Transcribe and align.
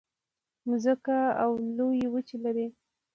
مځکه 0.67 1.17
اوه 1.43 1.57
لویې 1.77 2.07
وچې 2.13 2.37
لري. 2.43 2.67